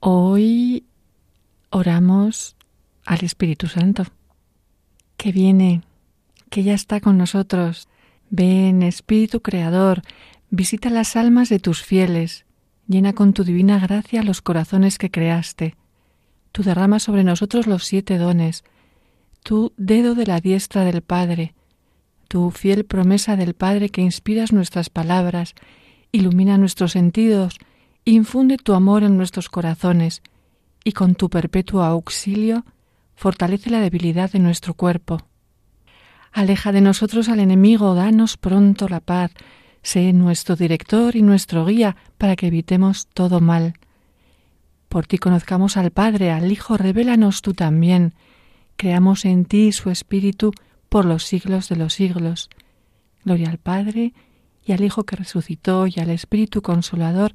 [0.00, 0.84] Hoy
[1.70, 2.56] oramos
[3.04, 4.04] al Espíritu Santo,
[5.16, 5.82] que viene,
[6.50, 7.88] que ya está con nosotros.
[8.30, 10.02] Ven, Espíritu Creador,
[10.50, 12.44] visita las almas de tus fieles,
[12.86, 15.74] llena con tu divina gracia los corazones que creaste.
[16.52, 18.62] Tú derramas sobre nosotros los siete dones,
[19.42, 21.54] tu dedo de la diestra del Padre,
[22.28, 25.56] tu fiel promesa del Padre que inspiras nuestras palabras,
[26.12, 27.58] ilumina nuestros sentidos,
[28.12, 30.22] infunde tu amor en nuestros corazones
[30.84, 32.64] y con tu perpetuo auxilio
[33.14, 35.20] fortalece la debilidad de nuestro cuerpo.
[36.32, 39.32] Aleja de nosotros al enemigo, danos pronto la paz,
[39.82, 43.74] sé nuestro director y nuestro guía para que evitemos todo mal.
[44.88, 48.14] Por ti conozcamos al Padre, al Hijo, revélanos tú también.
[48.76, 50.52] Creamos en ti su Espíritu
[50.88, 52.48] por los siglos de los siglos.
[53.24, 54.14] Gloria al Padre
[54.64, 57.34] y al Hijo que resucitó y al Espíritu Consolador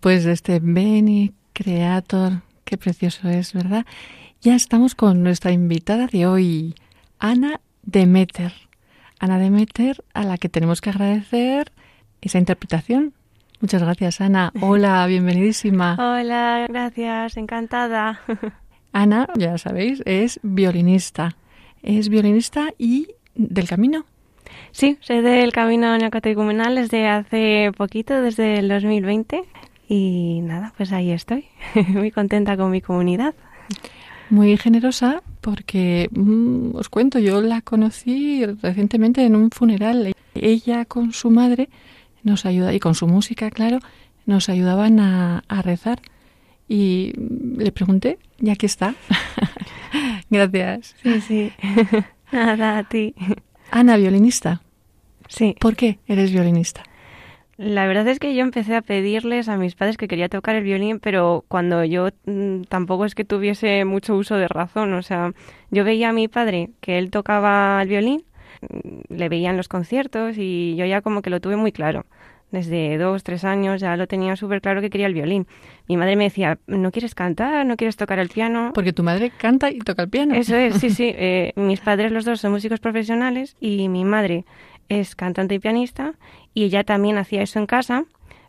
[0.00, 3.84] Después de este Beni Creator, qué precioso es, ¿verdad?
[4.40, 6.74] Ya estamos con nuestra invitada de hoy,
[7.18, 8.50] Ana Demeter.
[9.18, 11.70] Ana Demeter, a la que tenemos que agradecer
[12.22, 13.12] esa interpretación.
[13.60, 14.52] Muchas gracias, Ana.
[14.62, 15.96] Hola, bienvenidísima.
[15.98, 18.22] Hola, gracias, encantada.
[18.94, 21.36] Ana, ya sabéis, es violinista.
[21.82, 24.06] Es violinista y del camino.
[24.70, 29.44] Sí, soy del Camino Neocatecumenal desde hace poquito, desde el 2020.
[29.92, 31.46] Y nada, pues ahí estoy,
[31.88, 33.34] muy contenta con mi comunidad.
[34.30, 40.14] Muy generosa porque, mm, os cuento, yo la conocí recientemente en un funeral.
[40.36, 41.70] Ella con su madre
[42.22, 43.80] nos ayuda, y con su música, claro,
[44.26, 46.00] nos ayudaban a, a rezar.
[46.68, 47.12] Y
[47.56, 48.94] le pregunté, ya que está.
[50.30, 50.94] Gracias.
[51.02, 51.52] Sí, sí.
[52.30, 53.16] Nada, a ti.
[53.72, 54.62] Ana, violinista.
[55.26, 55.56] Sí.
[55.58, 56.84] ¿Por qué eres violinista?
[57.62, 60.64] La verdad es que yo empecé a pedirles a mis padres que quería tocar el
[60.64, 64.94] violín, pero cuando yo mm, tampoco es que tuviese mucho uso de razón.
[64.94, 65.34] O sea,
[65.70, 68.24] yo veía a mi padre que él tocaba el violín,
[68.62, 72.06] mm, le veía en los conciertos y yo ya como que lo tuve muy claro.
[72.50, 75.46] Desde dos, tres años ya lo tenía súper claro que quería el violín.
[75.86, 77.66] Mi madre me decía, ¿no quieres cantar?
[77.66, 78.70] ¿No quieres tocar el piano?
[78.74, 80.34] Porque tu madre canta y toca el piano.
[80.34, 81.14] Eso es, sí, sí.
[81.22, 84.46] Eh, mis padres los dos son músicos profesionales y mi madre
[84.90, 86.14] es cantante y pianista
[86.54, 88.04] y ella también hacía eso en casa,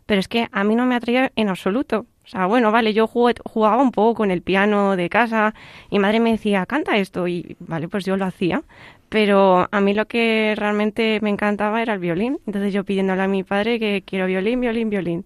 [0.06, 2.06] pero es que a mí no me atraía en absoluto.
[2.24, 5.54] O sea, bueno, vale, yo jugaba un poco con el piano de casa
[5.90, 8.62] y madre me decía, canta esto y vale, pues yo lo hacía.
[9.08, 12.38] Pero a mí lo que realmente me encantaba era el violín.
[12.46, 15.24] Entonces yo pidiéndole a mi padre que quiero violín, violín, violín.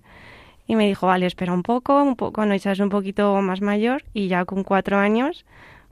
[0.67, 4.03] Y me dijo, vale, espera un poco, un poco, cuando ya un poquito más mayor
[4.13, 5.45] y ya con cuatro años,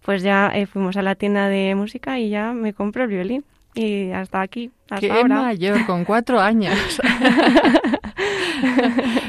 [0.03, 3.45] pues ya eh, fuimos a la tienda de música y ya me compro el violín.
[3.75, 5.43] Y hasta aquí, hasta Qué ahora.
[5.43, 6.79] mayor, con cuatro años.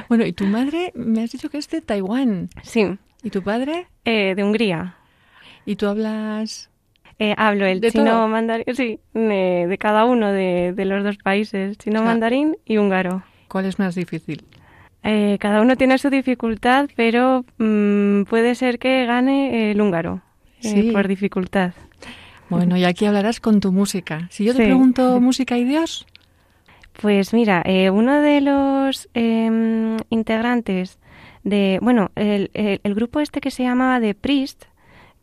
[0.09, 2.49] bueno, y tu madre me has dicho que es de Taiwán.
[2.63, 3.87] Sí, ¿Y tu padre?
[4.05, 4.95] eh, de Hungría.
[5.65, 6.69] ¿Y tú hablas
[7.17, 8.27] Eh, hablo el ¿De chino todo?
[8.27, 12.57] mandarín, sí, de, de cada uno de, de los dos países, chino O sea, mandarín
[12.65, 13.23] y húngaro.
[13.47, 14.43] cuál es más difícil?
[15.01, 20.21] Eh, cada uno tiene su dificultad, pero mm, puede ser que gane el húngaro
[20.61, 21.73] eh, por dificultad.
[22.49, 24.27] Bueno, y aquí hablarás con tu música.
[24.31, 26.05] Si yo te pregunto música y Dios.
[27.01, 30.97] Pues mira, eh, uno de los em, integrantes
[31.43, 34.65] de, bueno, el, el, grupo este que se llamaba The Priest,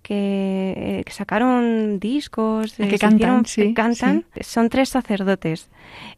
[0.03, 5.71] que, sacaron discos, que cantan, sí, cantan son tres sacerdotes.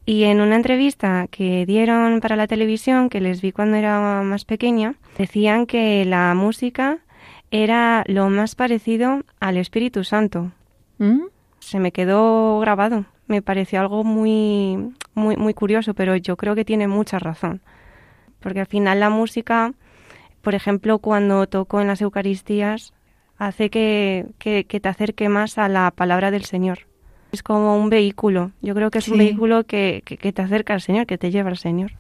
[0.07, 4.45] Y en una entrevista que dieron para la televisión, que les vi cuando era más
[4.45, 6.99] pequeña, decían que la música
[7.51, 10.51] era lo más parecido al Espíritu Santo.
[10.99, 11.23] ¿Mm?
[11.61, 13.07] Se me quedó grabado.
[13.27, 17.63] Me pareció algo muy, muy, muy curioso, pero yo creo que tiene mucha razón.
[18.41, 19.73] Porque al final la música,
[20.43, 22.93] por ejemplo, cuando toco en las Eucaristías,
[23.39, 26.81] hace que, que, te acerque más a la palabra del Señor.
[27.33, 28.53] Es como un vehículo.
[28.61, 31.51] Yo creo que es un vehículo que, que, te acerca al Señor, que te lleva
[31.51, 31.93] al Señor.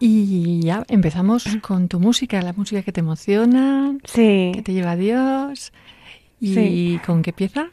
[0.00, 4.96] Y ya empezamos con tu música, la música que te emociona, que te lleva a
[4.96, 5.72] Dios.
[6.40, 7.68] ¿Y con qué pieza?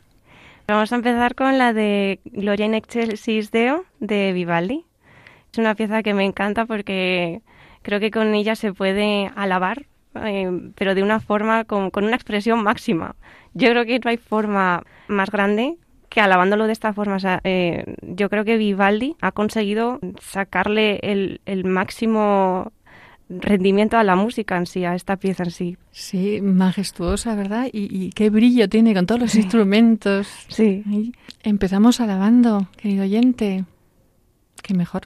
[0.67, 4.85] Vamos a empezar con la de Gloria in excelsis Deo de Vivaldi.
[5.51, 7.41] Es una pieza que me encanta porque
[7.83, 9.85] creo que con ella se puede alabar
[10.23, 13.15] eh, pero de una forma con, una expresión máxima.
[13.53, 15.75] Yo creo que no hay forma más grande
[16.09, 17.17] que alabándolo de esta forma.
[17.43, 22.71] Eh, yo creo que Vivaldi ha conseguido sacarle el, máximo
[23.29, 25.77] rendimiento a la música en sí, a esta pieza en sí.
[25.91, 27.67] Sí, majestuosa, ¿verdad?
[27.71, 30.27] Y, qué brillo tiene con todos los instrumentos.
[30.47, 30.83] Sí.
[31.43, 33.65] empezamos alabando, querido oyente.
[34.61, 35.03] Qué mejor.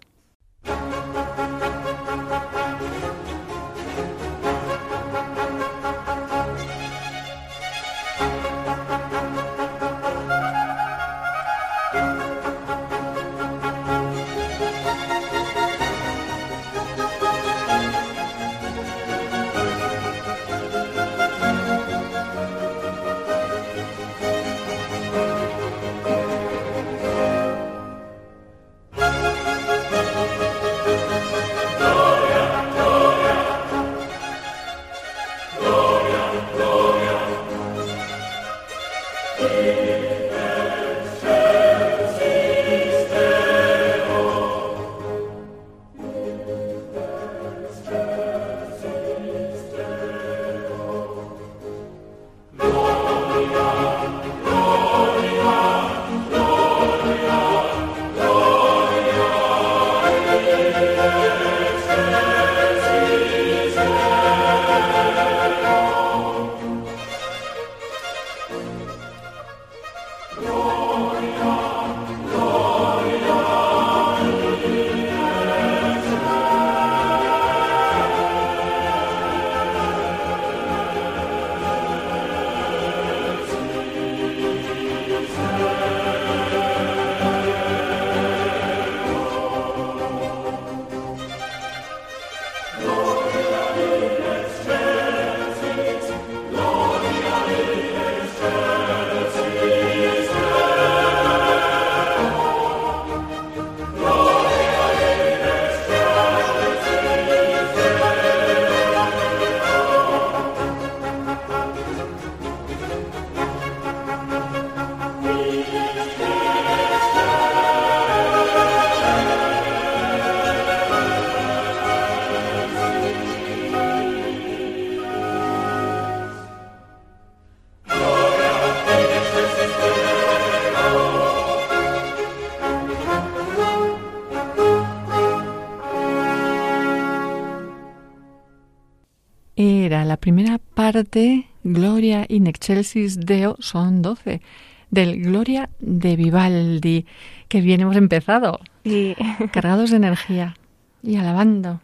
[140.91, 144.41] Parte, Gloria in excelsis Deo, son doce,
[144.89, 147.05] del Gloria de Vivaldi,
[147.47, 148.59] que bien hemos empezado,
[149.51, 150.55] cargados de energía
[151.03, 151.81] y alabando.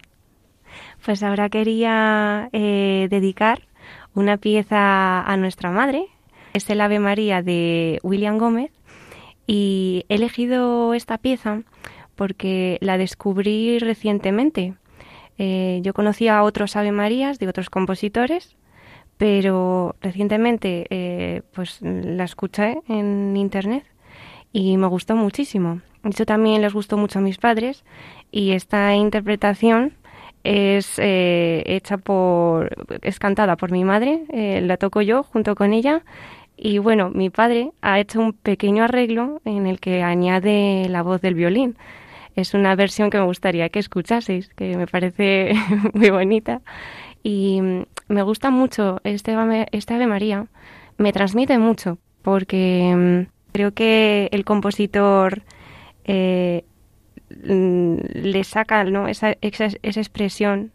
[1.05, 3.62] Pues ahora quería eh, dedicar
[4.15, 6.07] una pieza a nuestra madre,
[6.53, 8.71] es el Ave María de William Gómez,
[9.45, 11.62] y he elegido esta pieza
[12.15, 14.74] porque la descubrí recientemente.
[15.38, 18.55] Eh, yo conocía a otros Ave Marías de otros compositores,
[19.17, 23.84] pero recientemente eh, pues la escuché en internet
[24.51, 25.81] y me gustó muchísimo.
[26.03, 27.84] Eso también les gustó mucho a mis padres
[28.31, 29.93] y esta interpretación
[30.43, 32.69] es eh, hecha por
[33.01, 34.25] es cantada por mi madre,
[34.62, 36.03] la toco yo junto con ella
[36.57, 41.22] y bueno, mi padre ha hecho un pequeño arreglo en el que añade la voz
[41.22, 41.77] del violín.
[42.36, 45.53] es una versión que me gustaría que escuchaseis, que me parece
[45.93, 46.62] muy bonita.
[47.24, 47.62] Y
[48.07, 49.35] me gusta mucho este
[49.71, 50.47] este Ave María,
[50.97, 55.43] me transmite mucho, porque mm, creo que el compositor
[56.03, 56.65] eh,
[57.29, 59.07] mm, le saca ¿no?
[59.07, 60.71] esa, esa, esa expresión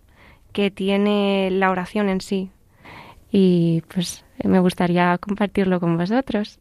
[0.52, 2.50] que tiene la oración en sí.
[3.30, 6.58] Y pues me gustaría compartirlo con vosotros.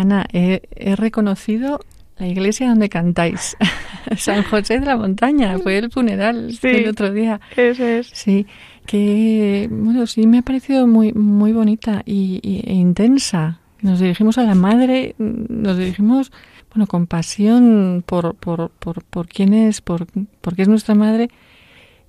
[0.00, 1.80] Ana, he, he reconocido
[2.18, 3.56] la iglesia donde cantáis.
[4.16, 6.68] San José de la Montaña, fue el funeral Sí.
[6.68, 7.40] el otro día.
[7.56, 8.08] Eso es.
[8.12, 8.46] Sí,
[8.86, 13.60] que bueno, sí me ha parecido muy muy bonita y, y- e intensa.
[13.82, 16.32] Nos dirigimos a la madre, nos dirigimos
[16.74, 20.06] bueno con pasión por por por, por quién es, por
[20.40, 21.28] porque es nuestra madre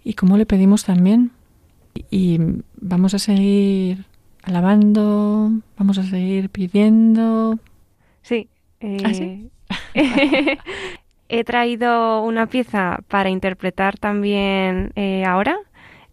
[0.03, 1.31] y cómo le pedimos también.
[2.10, 2.39] Y
[2.79, 4.05] vamos a seguir
[4.43, 7.60] alabando, vamos a seguir pidiendo.
[8.29, 8.48] Sí.
[8.79, 9.50] eh, ¿Ah, sí?
[11.29, 15.57] he traído una pieza para interpretar también eh, ahora.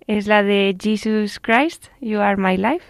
[0.07, 2.85] Es la de Jesus Christ, You Are My Life.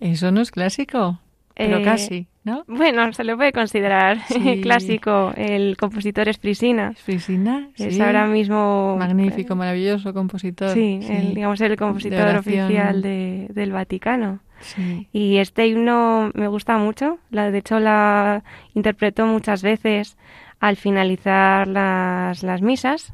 [0.00, 1.18] Eso no es clásico,
[1.54, 2.62] pero Eh, casi, ¿no?
[2.68, 4.60] Bueno, se le puede considerar Sí.
[4.60, 5.32] clásico.
[5.36, 6.92] El compositor es Frisina.
[6.94, 8.00] Frisina, Es sí.
[8.02, 8.96] ahora mismo...
[8.98, 10.70] Magnífico, maravilloso compositor.
[10.74, 14.40] Sí, el, digamos el compositor oficial de- del Vaticano.
[14.60, 15.08] Sí.
[15.12, 17.18] Y este himno me gusta mucho.
[17.30, 18.42] La, de hecho, la
[18.74, 20.16] interpreto muchas veces
[20.60, 23.12] al finalizar las, las misas.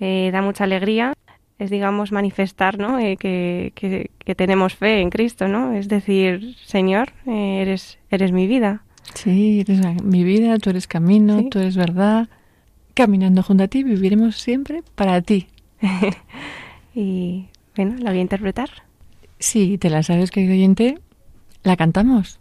[0.00, 1.12] Eh, da mucha alegría.
[1.58, 2.98] Es, digamos, manifestar ¿no?
[2.98, 5.74] Eh, que, que- que tenemos fe en Cristo, ¿no?
[5.74, 8.82] Es decir, Señor, eh, eres, eres mi vida.
[9.14, 11.48] Sí, eres mi vida, tú eres camino, Sí.
[11.50, 12.28] tú eres verdad.
[12.94, 15.46] Caminando junto a ti viviremos siempre para ti.
[16.94, 17.46] Y,
[17.76, 18.68] bueno, la voy a interpretar.
[19.42, 21.00] Si te la sabes, querido oyente,
[21.64, 22.38] la cantamos.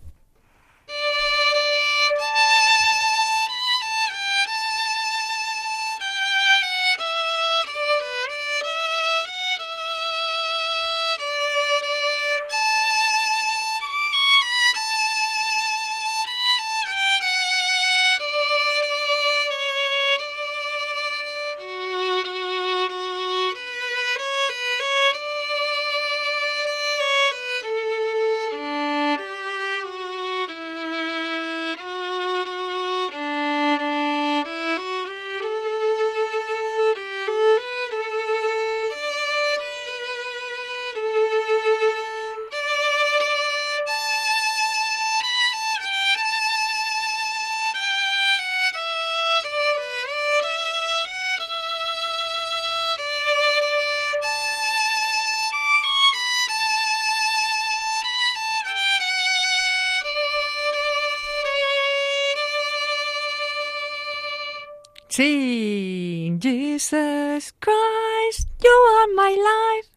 [65.11, 69.89] Sí, Jesus Christ, you are my life.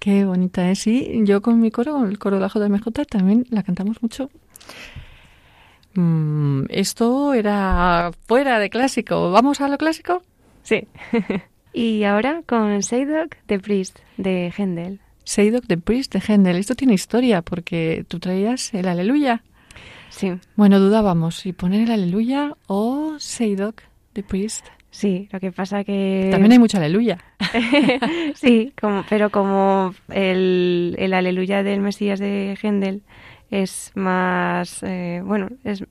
[0.00, 1.20] Qué bonita es, sí.
[1.22, 4.28] Yo con mi coro, con el coro de la JMJ, también la cantamos mucho.
[5.94, 9.30] Mm, esto era fuera de clásico.
[9.30, 10.24] ¿Vamos a lo clásico?
[10.64, 10.88] Sí.
[11.72, 14.98] y ahora con Seydok de Priest de Händel.
[15.22, 16.56] Seydok de Priest de Händel.
[16.56, 19.44] Esto tiene historia porque tú traías el Aleluya.
[20.08, 20.32] Sí.
[20.56, 23.82] Bueno, dudábamos si poner el Aleluya o Seydok
[24.14, 24.66] de Priest.
[24.90, 26.28] Sí, lo que pasa que...
[26.32, 27.18] También hay mucho aleluya.
[28.34, 33.02] sí, como, pero como el, el, aleluya del Mesías de Händel
[33.50, 35.84] es más, eh, bueno, es,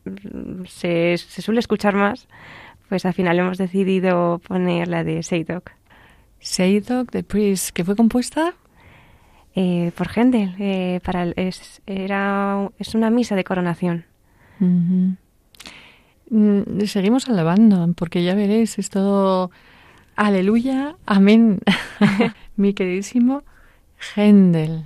[0.67, 2.27] se, se, suele escuchar más,
[2.89, 5.71] pues al final hemos decidido poner la de Seydok.
[6.39, 8.53] Seydok de Priest, que fue compuesta
[9.55, 14.05] eh, por Händel, eh, para es, era, es una misa de coronación.
[16.29, 19.51] Mm, seguimos alabando, porque ya veréis, es todo
[20.15, 21.59] aleluya, amén,
[22.55, 23.43] mi queridísimo
[24.15, 24.85] Händel.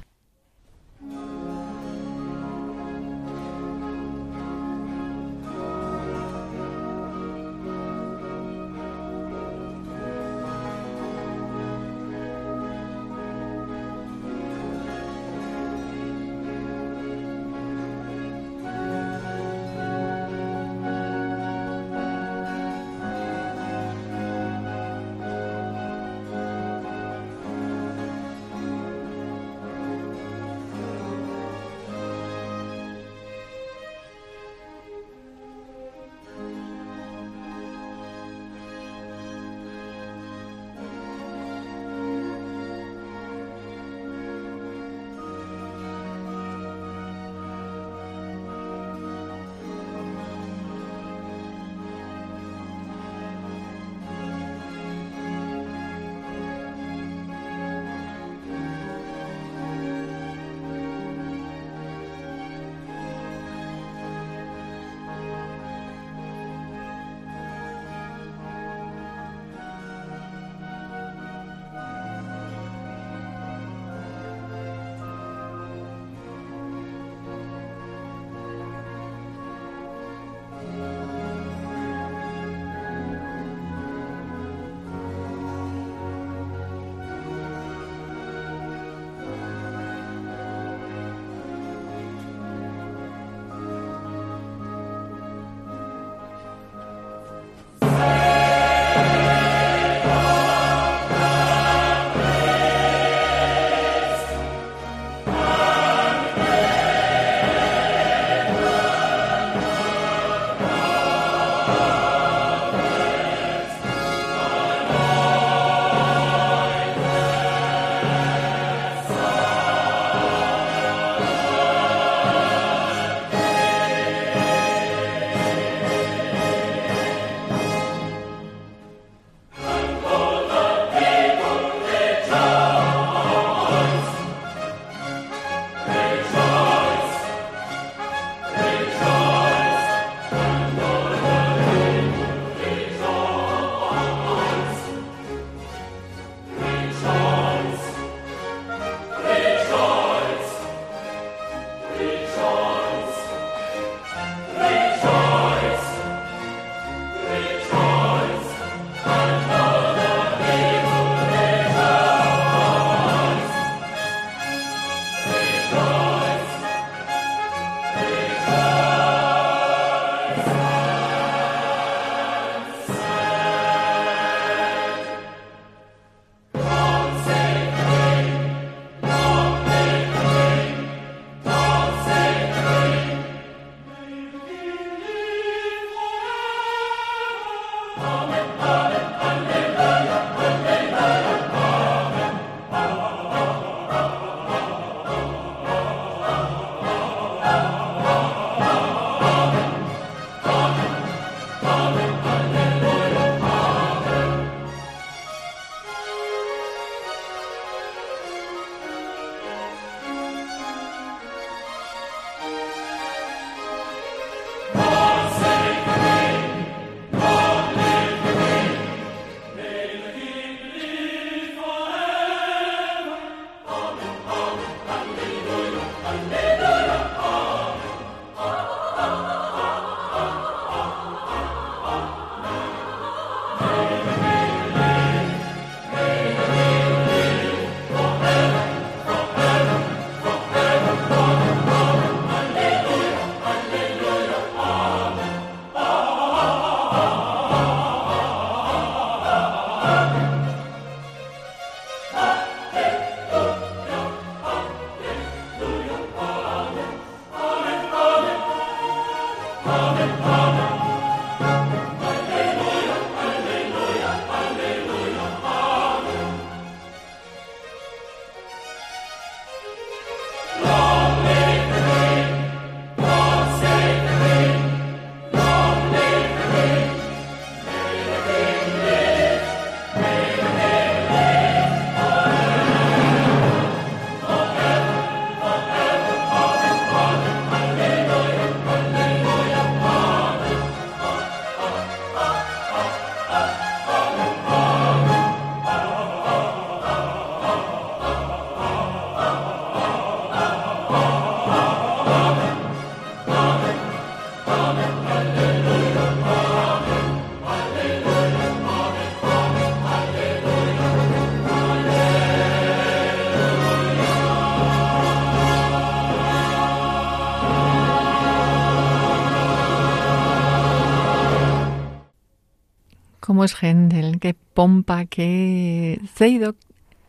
[323.43, 326.55] Cómo es Händel, qué pompa, qué Zeido,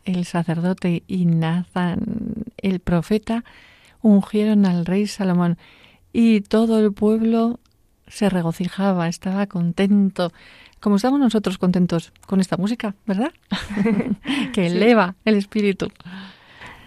[0.03, 3.45] el sacerdote, y Nathan, el profeta,
[4.01, 5.57] ungieron al rey Salomón
[6.11, 7.61] y todo el pueblo
[8.07, 10.33] se regocijaba, estaba contento,
[10.81, 13.31] como estamos nosotros contentos con esta música, ¿verdad?
[14.53, 15.89] que eleva el espíritu.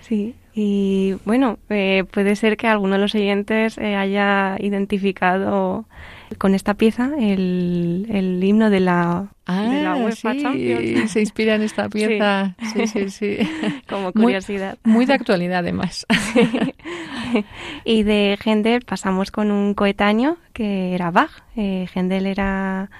[0.02, 5.86] Sí, y bueno, eh, puede ser que alguno de los oyentes eh, haya identificado
[6.36, 11.10] con esta pieza el, el himno de la, de la Ah, UEFA sí, Champions.
[11.10, 12.54] se inspira en esta pieza.
[12.74, 13.38] Sí, sí, sí.
[13.88, 14.76] Como Muy- curiosidad.
[14.84, 16.06] Muy, de actualidad, además.
[17.84, 21.30] y de Händel pasamos con un coetáneo que era Bach.
[21.56, 22.90] Eh, Händel era,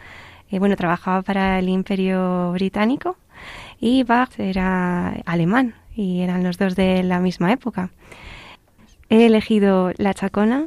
[0.51, 3.17] eh, bueno, trabajaba para el Imperio Británico
[3.81, 7.91] y Bach era alemán y eran los dos de la misma época.
[9.11, 10.67] He elegido La Chacona,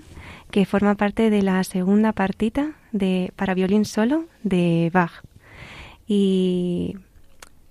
[0.52, 5.24] que forma parte de la segunda partita de, para violín solo de Bach.
[6.08, 6.98] Y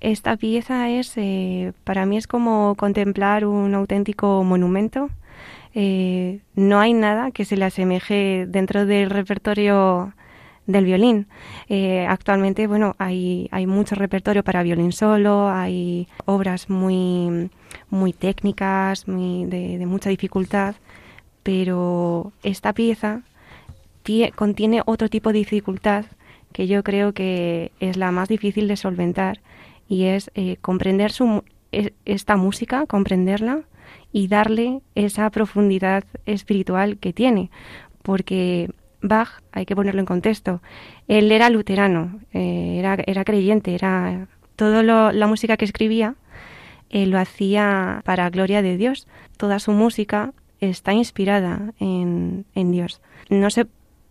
[0.01, 5.11] esta pieza es, eh, para mí es como contemplar un auténtico monumento.
[5.75, 10.14] Eh, no hay nada que se le asemeje dentro del repertorio
[10.66, 11.27] del violín.
[11.69, 17.51] Eh, actualmente, bueno, hay, hay mucho repertorio para violín solo, hay obras muy,
[17.90, 20.77] muy técnicas, muy de, de mucha dificultad,
[21.42, 23.22] pero esta pieza
[24.05, 26.05] tie- contiene otro tipo de dificultad
[26.53, 29.40] que yo creo que es la más difícil de solventar
[29.88, 31.44] y es eh, comprender su,
[32.05, 33.61] esta música, comprenderla
[34.12, 37.50] y darle esa profundidad espiritual que tiene,
[38.03, 38.70] porque
[39.03, 40.61] Bach, hay que ponerlo en contexto,
[41.09, 44.26] él era luterano, eh, era, era creyente, era
[44.57, 46.16] todo lo- la música que escribía
[46.90, 49.07] eh, lo hacía para gloria de Dios.
[49.37, 53.01] Toda su música está inspirada en, en Dios.
[53.29, 53.66] No se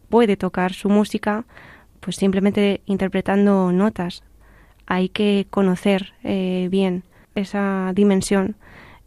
[0.09, 1.45] puede tocar su música
[1.99, 4.23] pues simplemente interpretando notas.
[4.85, 7.03] Hay que conocer eh, bien
[7.35, 8.55] esa dimensión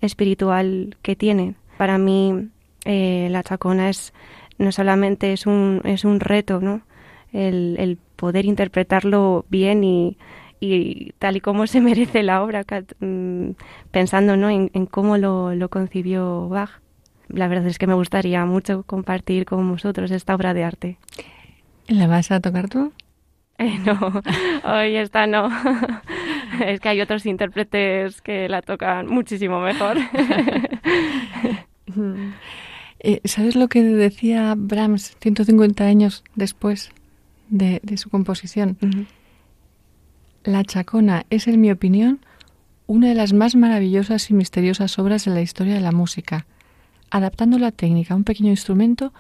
[0.01, 1.55] espiritual que tiene.
[1.79, 2.49] Para mí
[2.85, 4.13] eh, la chacona es
[4.59, 6.83] no solamente es un, es un reto, ¿no?
[7.33, 10.19] El, el poder interpretarlo bien y,
[10.61, 12.65] y tal y como se merece la obra,
[13.01, 13.51] mm,
[13.91, 14.51] pensando ¿no?
[14.51, 16.82] en, en cómo lo, lo concibió Bach.
[17.29, 20.99] La verdad es que me gustaría mucho compartir con vosotros esta obra de arte.
[21.89, 22.93] ¿La vas a tocar tú?
[23.59, 24.23] Eh, no,
[24.65, 25.49] hoy esta no.
[26.67, 29.99] es que hay otros intérpretes que la tocan muchísimo mejor.
[33.05, 36.93] Eh, ¿Sabes lo que decía Brahms 150 años después
[37.49, 38.79] de, de su composición?
[40.45, 42.21] La Chacona es, en mi opinión,
[42.87, 46.47] una de las más maravillosas y misteriosas obras de la historia de la música.
[47.15, 49.13] Adaptando la técnica a un pequeño instrumento,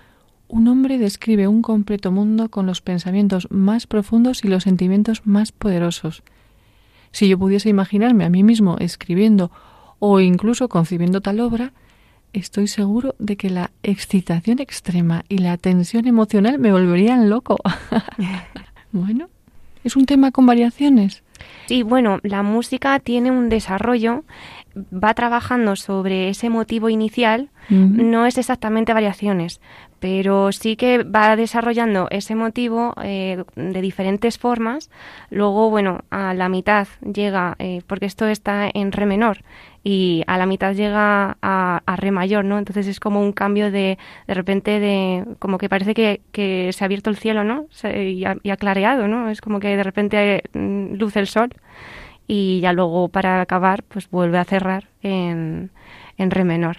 [0.48, 5.52] un hombre describe un completo mundo con los pensamientos más profundos y los sentimientos más
[5.52, 6.22] poderosos.
[7.10, 9.50] Si yo pudiese imaginarme a mí mismo escribiendo
[9.98, 11.74] o incluso concibiendo tal obra,
[12.32, 17.58] estoy seguro de que la excitación extrema y la tensión emocional me volverían loco.
[18.92, 19.28] bueno,
[19.84, 21.22] es un tema con variaciones.
[21.66, 24.24] Sí, bueno, la música tiene un desarrollo,
[24.76, 27.50] va trabajando sobre ese motivo inicial,
[28.12, 29.60] no es exactamente variaciones,
[30.00, 34.90] pero sí que va desarrollando ese motivo eh, de diferentes formas.
[35.30, 39.44] Luego, bueno, a la mitad llega, eh, porque esto está en re menor,
[39.84, 42.58] y a la mitad llega a, a re mayor, ¿no?
[42.58, 46.82] Entonces es como un cambio de, de repente, de como que parece que, que se
[46.82, 47.66] ha abierto el cielo, ¿no?
[47.70, 49.28] Se- y, ha, y ha clareado, ¿no?
[49.30, 51.50] Es como que de repente mm, luce el sol
[52.26, 55.70] y ya luego para acabar, pues vuelve a cerrar en,
[56.16, 56.78] en re menor.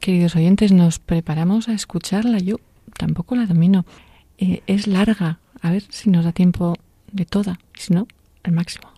[0.00, 2.38] Queridos oyentes, nos preparamos a escucharla.
[2.38, 2.56] Yo
[2.96, 3.84] tampoco la domino.
[4.38, 5.40] Eh, es larga.
[5.60, 6.74] A ver si nos da tiempo
[7.10, 7.58] de toda.
[7.74, 8.06] Si no,
[8.44, 8.88] al máximo.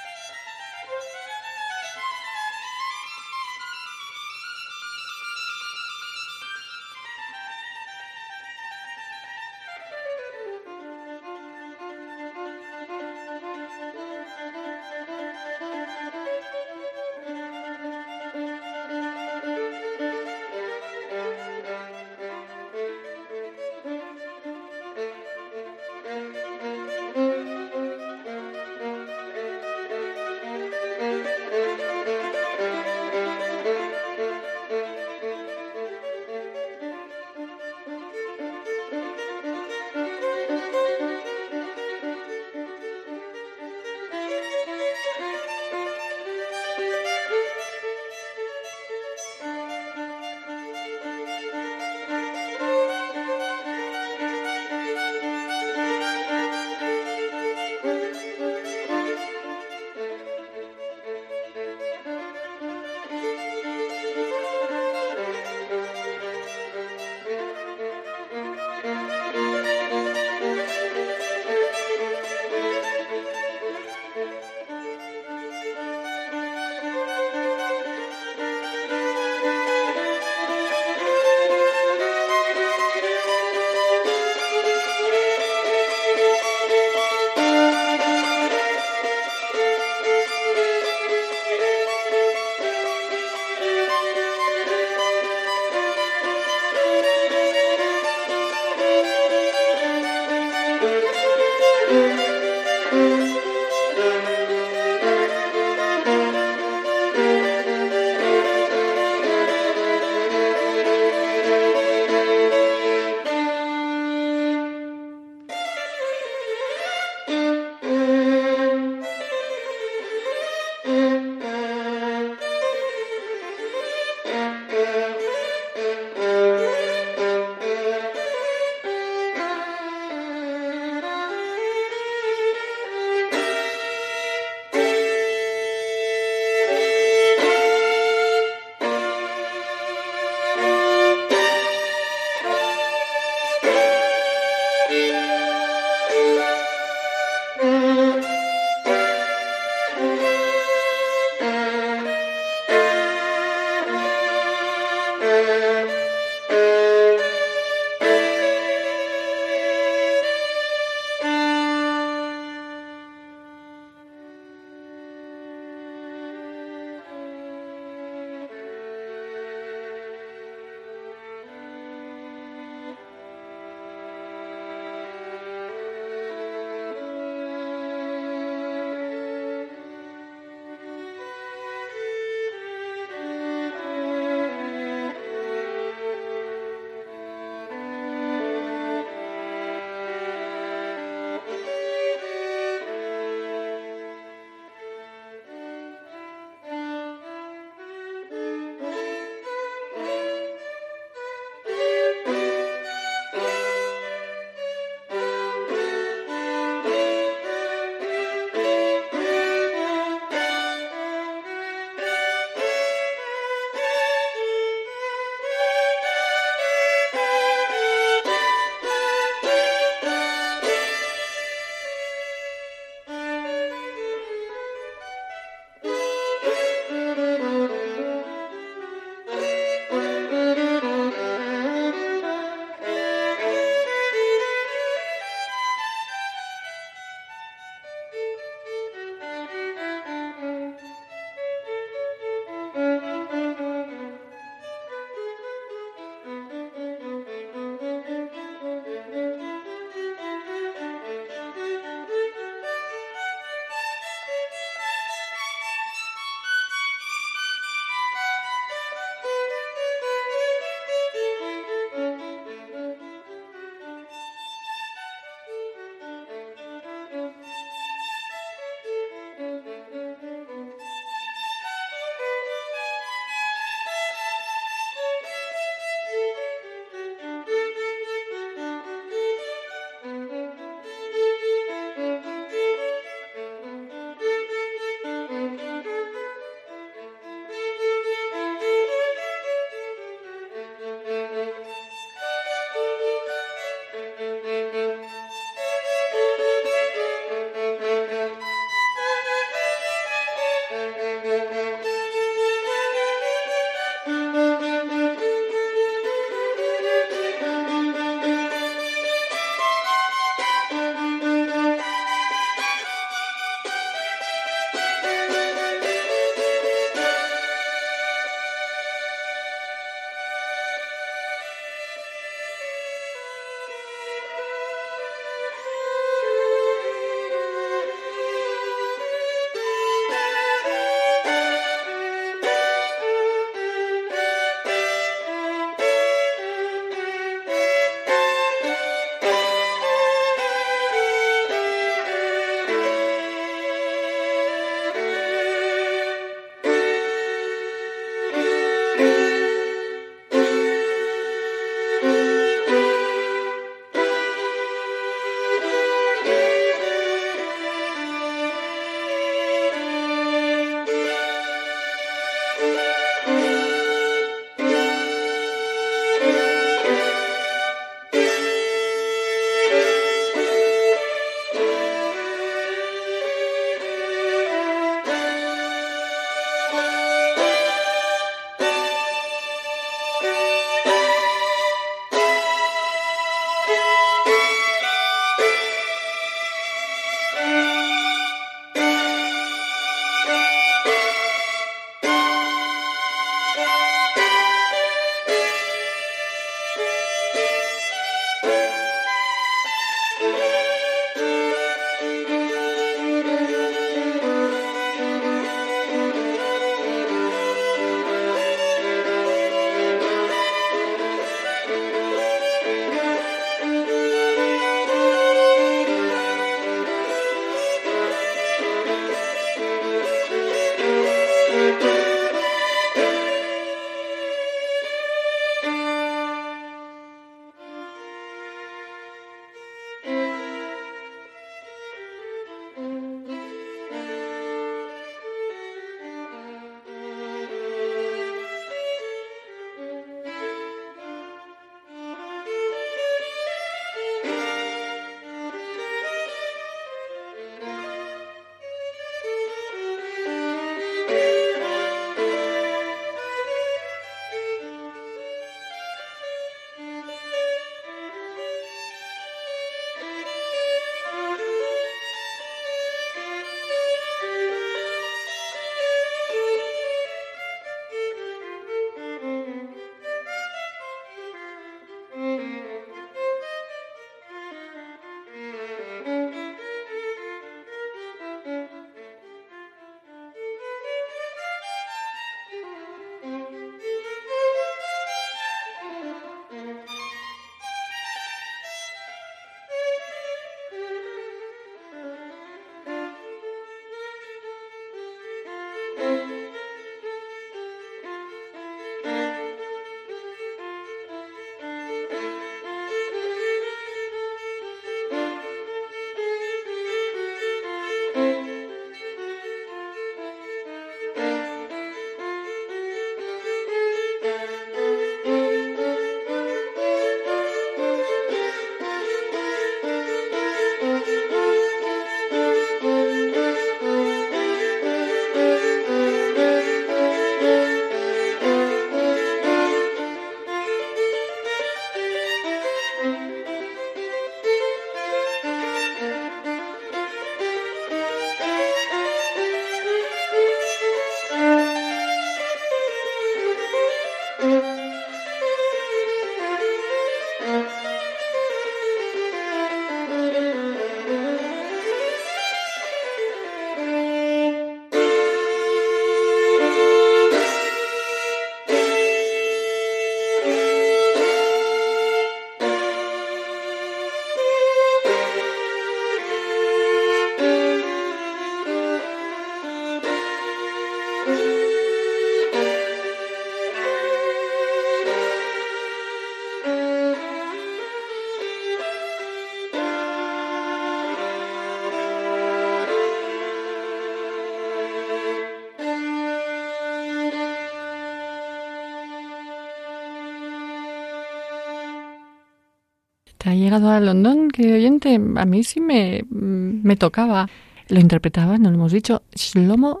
[593.46, 597.48] Te ha llegado a London, querido oyente, a mí sí me, me tocaba.
[597.88, 600.00] Lo interpretaba, no lo hemos dicho, Shlomo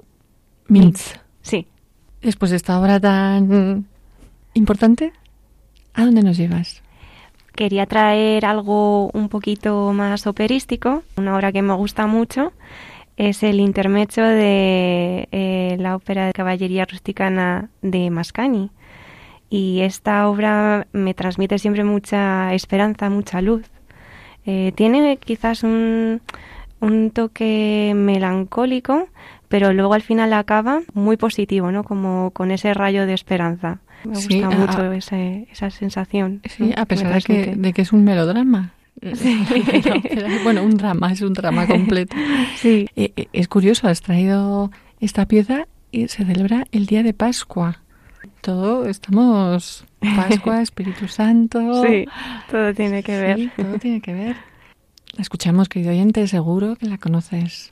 [0.66, 1.14] Mintz.
[1.42, 1.68] Sí.
[2.20, 3.86] Después de esta obra tan
[4.54, 5.12] importante,
[5.94, 6.82] ¿a dónde nos llevas?
[7.54, 12.52] Quería traer algo un poquito más operístico, una obra que me gusta mucho.
[13.16, 18.72] Es el intermecho de eh, la ópera de caballería rusticana de Mascagni.
[19.48, 23.64] Y esta obra me transmite siempre mucha esperanza, mucha luz.
[24.44, 26.20] Eh, tiene quizás un,
[26.80, 29.08] un toque melancólico,
[29.48, 31.84] pero luego al final acaba muy positivo, ¿no?
[31.84, 33.80] Como con ese rayo de esperanza.
[34.04, 36.42] Me gusta mucho esa sensación.
[36.44, 38.72] Sí, a pesar de que, de que, es un melodrama.
[40.44, 42.16] bueno, un drama, es un drama completo.
[42.56, 42.88] Sí.
[42.96, 44.70] Eh, eh, es curioso, has traído
[45.00, 47.82] esta pieza y se celebra el día de Pascua.
[48.46, 51.82] Todo, estamos Pascua, Espíritu Santo.
[51.82, 52.06] Sí,
[52.48, 53.50] todo tiene que ver.
[53.56, 54.36] todo tiene que ver.
[55.16, 57.70] La escuchamos, querido oyente, seguro que la conoces.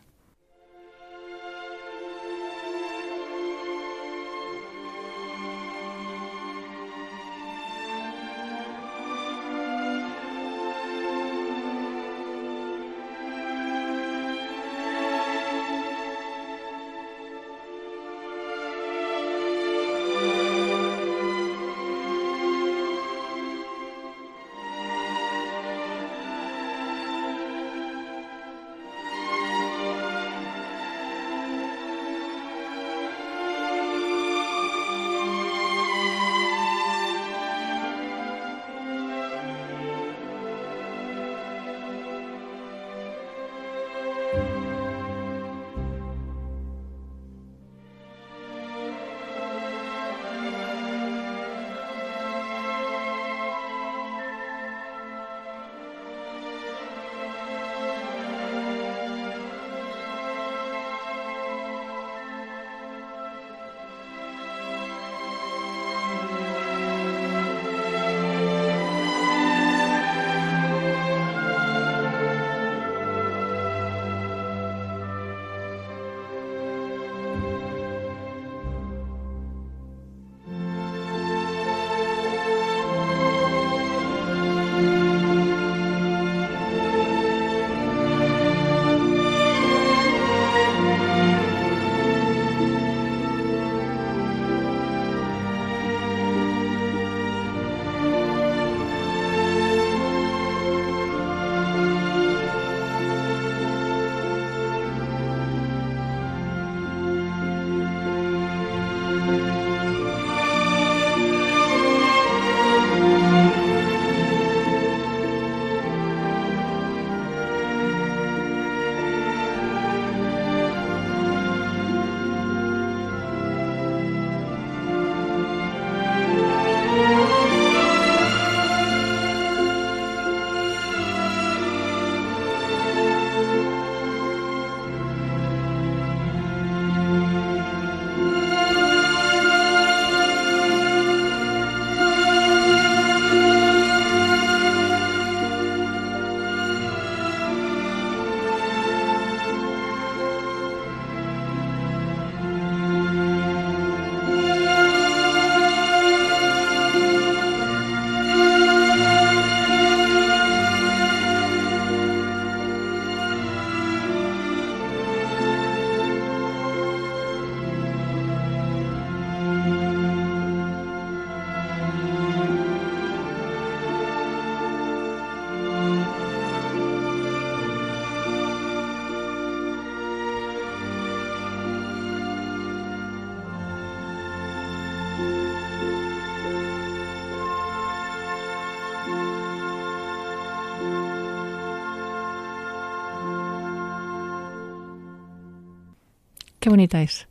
[196.65, 197.29] Qué bonita es.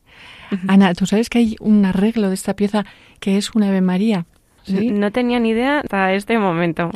[0.67, 2.85] Ana, ¿tú sabes que hay un arreglo de esta pieza
[3.19, 4.27] que es una Ave María?
[4.67, 6.91] No tenía ni idea hasta este momento.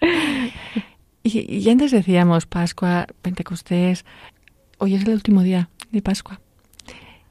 [1.22, 4.06] y, y, antes decíamos Pascua, Pentecostés.
[4.78, 6.40] Hoy es el último día de Pascua.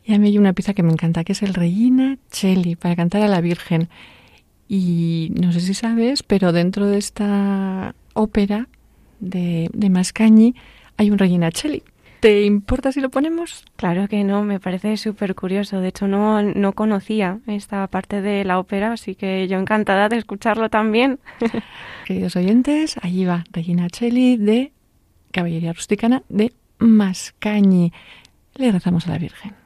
[0.05, 2.95] Y a mí hay una pieza que me encanta, que es el Regina Cheli, para
[2.95, 3.89] cantar a la Virgen.
[4.69, 8.67] Y no sé si sabes, pero dentro de esta ópera
[9.19, 10.53] de, de Mascagni
[10.95, 11.81] hay un Regina Cheli.
[12.23, 13.65] ¿Te importa si lo ponemos?
[13.75, 15.81] Claro que no, me parece súper curioso.
[15.81, 20.19] De hecho, no, no conocía esta parte de la ópera, así que yo encantada de
[20.19, 21.19] escucharlo también.
[22.05, 24.71] Queridos oyentes, allí va Regina Cheli de
[25.33, 27.91] Caballería Rusticana de Mascañi.
[28.55, 29.62] Le rezamos a la Virgen.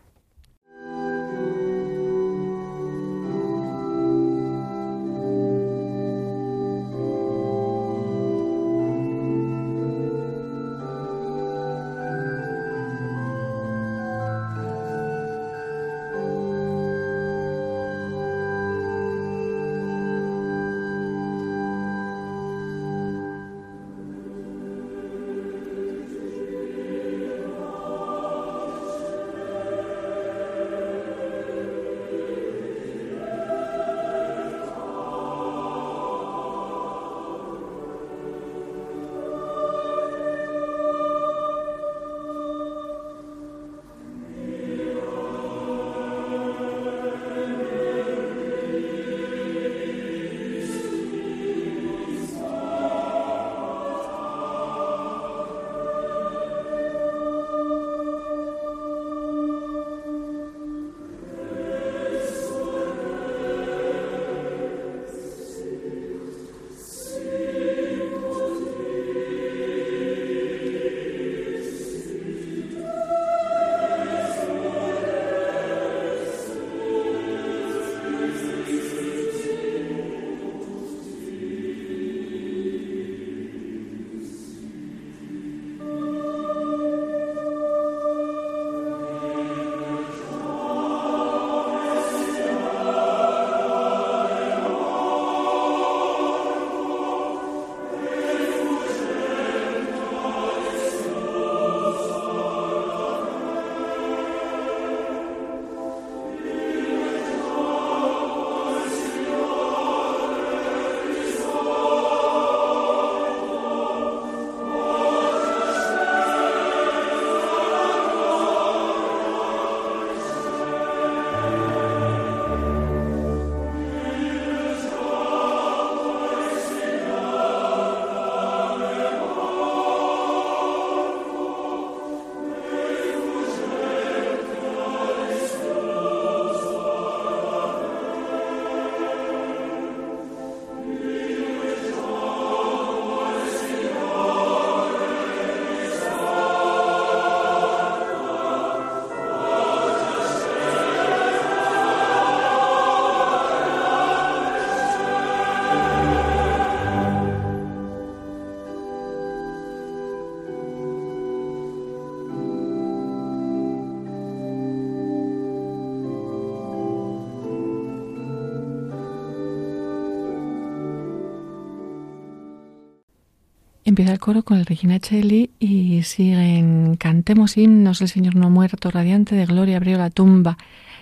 [173.97, 178.91] Empieza el coro con el Regina Cheli y siguen Cantemos himnos, el Señor no muerto,
[178.91, 180.59] radiante de gloria, abrió la tumba.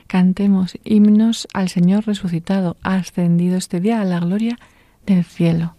[0.07, 4.57] Cantemos himnos al Señor resucitado, ascendido este día a la gloria
[5.05, 5.75] del cielo.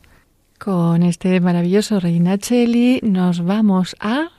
[0.59, 4.33] Con este maravilloso Regina Cheli nos vamos a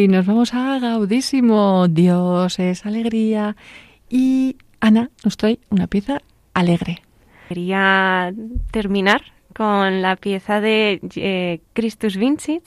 [0.00, 1.86] Sí, nos vamos a Gaudísimo.
[1.86, 3.54] Dios es alegría.
[4.08, 6.22] Y Ana nos trae una pieza
[6.54, 7.02] alegre.
[7.50, 8.32] Quería
[8.70, 9.20] terminar
[9.54, 12.62] con la pieza de eh, Christus Vincit.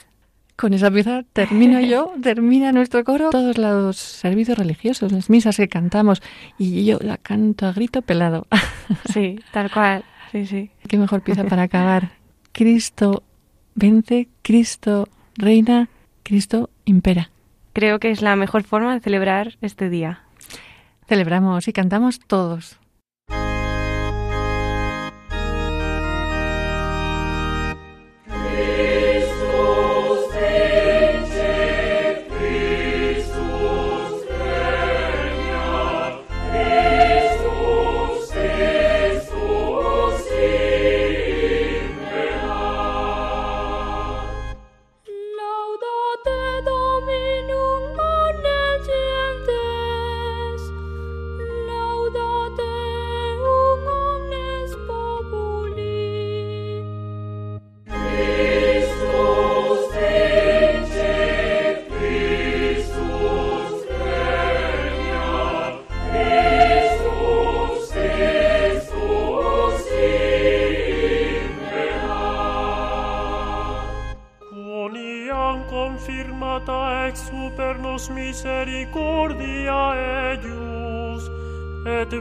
[0.54, 5.66] Con esa pieza termino yo, termina nuestro coro, todos los servicios religiosos, las misas que
[5.66, 6.22] cantamos,
[6.56, 8.46] y yo la canto a grito pelado.
[9.12, 10.70] Sí, tal cual, sí, sí.
[10.86, 12.12] Qué mejor pieza para acabar.
[12.52, 13.24] Cristo
[13.74, 15.88] vence, Cristo reina,
[16.22, 17.30] Cristo impera.
[17.72, 20.20] Creo que es la mejor forma de celebrar este día.
[21.06, 22.78] Celebramos y cantamos todos.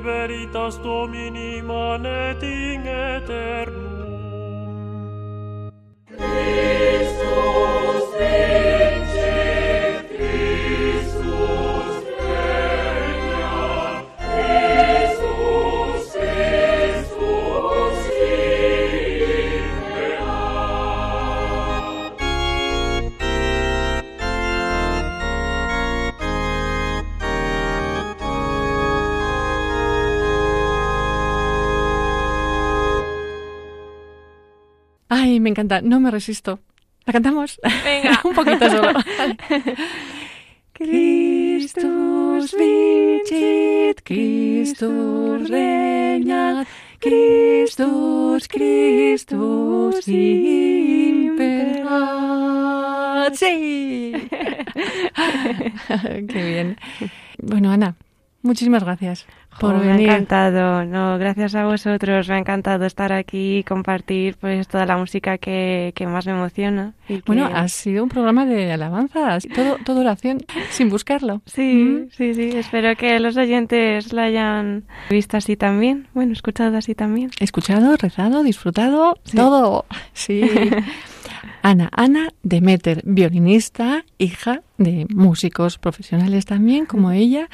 [0.04, 3.82] veritas Domini manet in aeterno,
[35.64, 36.59] encanta, no me resisto.
[37.05, 37.59] ¿La cantamos?
[37.84, 38.22] Venga.
[38.26, 38.99] Un poquito solo.
[40.74, 46.68] Christus vincit, Christus regnat,
[46.99, 51.84] Christus, Christus imperat.
[53.36, 54.14] ¡Sí!
[56.28, 56.78] Qué bien.
[57.38, 57.95] Bueno, Ana,
[58.41, 59.28] muchísimas gracias
[59.60, 60.10] por Jo, me ha venir.
[60.10, 64.97] encantado, no, gracias a vosotros, me ha encantado estar aquí y compartir pues toda la
[64.97, 66.93] música que, que más me emociona.
[67.08, 70.39] y que- Bueno, ha sido un programa de alabanzas, todo, todo oración,
[70.70, 71.41] sin buscarlo.
[71.45, 76.95] Sí, sí, sí, espero que los oyentes la hayan visto así también, bueno, escuchado así
[76.95, 77.32] también.
[77.39, 79.86] Escuchado, rezado, disfrutado, todo.
[80.14, 80.41] Sí.
[81.62, 87.47] Ana, Ana Demeter, violinista, hija de músicos profesionales también, como ella,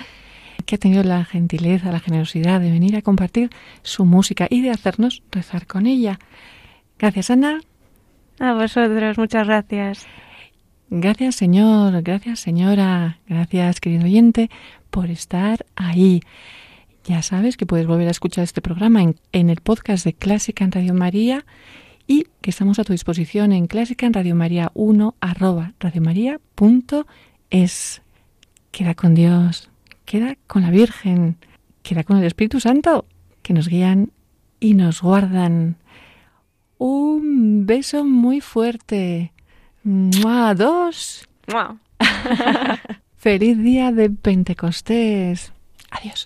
[0.69, 3.49] que ha tenido la gentileza, la generosidad de venir a compartir
[3.81, 6.19] su música y de hacernos rezar con ella.
[6.99, 7.61] Gracias, Ana.
[8.37, 10.05] A vosotros, muchas gracias.
[10.91, 12.03] Gracias, Señor.
[12.03, 13.17] Gracias, señora.
[13.27, 14.51] Gracias, querido oyente,
[14.91, 16.21] por estar ahí.
[17.03, 20.65] Ya sabes que puedes volver a escuchar este programa en, en el podcast de Clásica
[20.65, 21.47] en Radio María
[22.05, 26.43] y que estamos a tu disposición en clásica en Radio María 1 arroba radiomaria.es.
[28.71, 29.68] Queda con Dios,
[30.09, 31.37] queda con la Virgen,
[31.83, 33.05] queda con el Espíritu Santo,
[33.43, 34.11] que nos guían
[34.59, 35.77] y nos guardan.
[36.79, 39.33] Un beso muy fuerte.
[39.83, 40.55] ¡Mua!
[40.55, 41.29] Dos.
[41.47, 41.77] ¡Mua!
[43.17, 45.53] Feliz día de Pentecostés.
[45.91, 46.25] Adiós.